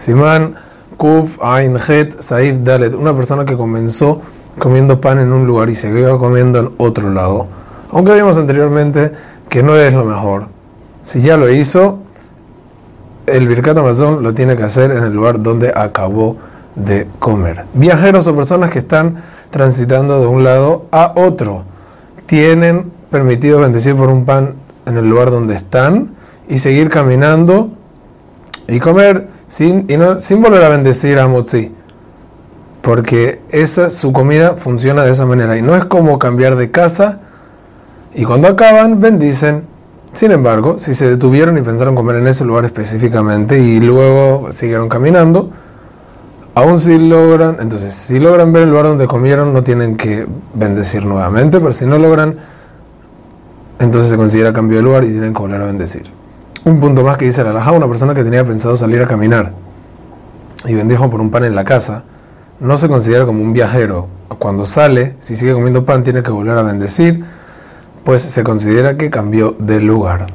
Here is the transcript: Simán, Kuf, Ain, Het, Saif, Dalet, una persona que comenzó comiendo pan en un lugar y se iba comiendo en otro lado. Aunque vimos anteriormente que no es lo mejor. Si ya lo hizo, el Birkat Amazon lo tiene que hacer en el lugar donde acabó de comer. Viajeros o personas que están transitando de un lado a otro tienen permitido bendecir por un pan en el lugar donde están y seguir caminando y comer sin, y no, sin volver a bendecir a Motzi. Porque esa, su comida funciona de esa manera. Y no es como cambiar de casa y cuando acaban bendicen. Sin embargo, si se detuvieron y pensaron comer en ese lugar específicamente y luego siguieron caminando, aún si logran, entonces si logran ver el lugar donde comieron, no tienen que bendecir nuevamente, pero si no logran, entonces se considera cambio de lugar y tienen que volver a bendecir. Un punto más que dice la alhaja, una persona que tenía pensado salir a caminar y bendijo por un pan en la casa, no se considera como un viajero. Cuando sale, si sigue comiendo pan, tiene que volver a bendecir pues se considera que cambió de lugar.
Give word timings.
Simán, 0.00 0.54
Kuf, 0.96 1.36
Ain, 1.42 1.76
Het, 1.76 2.22
Saif, 2.22 2.60
Dalet, 2.64 2.94
una 2.94 3.14
persona 3.14 3.44
que 3.44 3.54
comenzó 3.54 4.22
comiendo 4.58 4.98
pan 4.98 5.18
en 5.18 5.30
un 5.30 5.46
lugar 5.46 5.68
y 5.68 5.74
se 5.74 5.90
iba 5.90 6.16
comiendo 6.18 6.58
en 6.58 6.70
otro 6.78 7.10
lado. 7.10 7.48
Aunque 7.92 8.14
vimos 8.14 8.38
anteriormente 8.38 9.12
que 9.50 9.62
no 9.62 9.76
es 9.76 9.92
lo 9.92 10.06
mejor. 10.06 10.46
Si 11.02 11.20
ya 11.20 11.36
lo 11.36 11.50
hizo, 11.50 11.98
el 13.26 13.46
Birkat 13.46 13.76
Amazon 13.76 14.22
lo 14.22 14.32
tiene 14.32 14.56
que 14.56 14.62
hacer 14.62 14.90
en 14.90 15.04
el 15.04 15.12
lugar 15.12 15.42
donde 15.42 15.70
acabó 15.76 16.38
de 16.74 17.06
comer. 17.18 17.66
Viajeros 17.74 18.26
o 18.26 18.34
personas 18.34 18.70
que 18.70 18.78
están 18.78 19.16
transitando 19.50 20.18
de 20.18 20.26
un 20.26 20.44
lado 20.44 20.86
a 20.92 21.12
otro 21.14 21.64
tienen 22.24 22.90
permitido 23.10 23.60
bendecir 23.60 23.94
por 23.96 24.08
un 24.08 24.24
pan 24.24 24.54
en 24.86 24.96
el 24.96 25.06
lugar 25.06 25.30
donde 25.30 25.54
están 25.56 26.12
y 26.48 26.56
seguir 26.56 26.88
caminando 26.88 27.72
y 28.70 28.80
comer 28.80 29.28
sin, 29.46 29.86
y 29.88 29.96
no, 29.96 30.20
sin 30.20 30.40
volver 30.40 30.62
a 30.62 30.68
bendecir 30.68 31.18
a 31.18 31.26
Motzi. 31.26 31.72
Porque 32.82 33.40
esa, 33.50 33.90
su 33.90 34.12
comida 34.12 34.54
funciona 34.56 35.04
de 35.04 35.10
esa 35.10 35.26
manera. 35.26 35.58
Y 35.58 35.62
no 35.62 35.76
es 35.76 35.84
como 35.84 36.18
cambiar 36.18 36.56
de 36.56 36.70
casa 36.70 37.20
y 38.14 38.24
cuando 38.24 38.48
acaban 38.48 39.00
bendicen. 39.00 39.64
Sin 40.12 40.32
embargo, 40.32 40.76
si 40.78 40.92
se 40.92 41.08
detuvieron 41.08 41.56
y 41.56 41.60
pensaron 41.60 41.94
comer 41.94 42.16
en 42.16 42.26
ese 42.26 42.44
lugar 42.44 42.64
específicamente 42.64 43.60
y 43.60 43.80
luego 43.80 44.50
siguieron 44.50 44.88
caminando, 44.88 45.50
aún 46.52 46.80
si 46.80 46.98
logran, 46.98 47.58
entonces 47.60 47.94
si 47.94 48.18
logran 48.18 48.52
ver 48.52 48.64
el 48.64 48.70
lugar 48.70 48.86
donde 48.86 49.06
comieron, 49.06 49.52
no 49.52 49.62
tienen 49.62 49.96
que 49.96 50.26
bendecir 50.52 51.04
nuevamente, 51.04 51.60
pero 51.60 51.72
si 51.72 51.86
no 51.86 51.96
logran, 51.96 52.34
entonces 53.78 54.10
se 54.10 54.16
considera 54.16 54.52
cambio 54.52 54.78
de 54.78 54.82
lugar 54.82 55.04
y 55.04 55.10
tienen 55.10 55.32
que 55.32 55.40
volver 55.40 55.62
a 55.62 55.66
bendecir. 55.66 56.19
Un 56.64 56.80
punto 56.80 57.02
más 57.02 57.16
que 57.16 57.24
dice 57.24 57.42
la 57.42 57.50
alhaja, 57.50 57.72
una 57.72 57.88
persona 57.88 58.14
que 58.14 58.22
tenía 58.22 58.44
pensado 58.44 58.76
salir 58.76 59.02
a 59.02 59.06
caminar 59.06 59.52
y 60.66 60.74
bendijo 60.74 61.08
por 61.08 61.20
un 61.20 61.30
pan 61.30 61.44
en 61.44 61.54
la 61.54 61.64
casa, 61.64 62.04
no 62.60 62.76
se 62.76 62.88
considera 62.88 63.24
como 63.24 63.42
un 63.42 63.52
viajero. 63.52 64.08
Cuando 64.38 64.64
sale, 64.64 65.16
si 65.18 65.36
sigue 65.36 65.54
comiendo 65.54 65.84
pan, 65.84 66.04
tiene 66.04 66.22
que 66.22 66.30
volver 66.30 66.58
a 66.58 66.62
bendecir 66.62 67.24
pues 68.04 68.22
se 68.22 68.42
considera 68.42 68.96
que 68.96 69.10
cambió 69.10 69.54
de 69.58 69.80
lugar. 69.80 70.26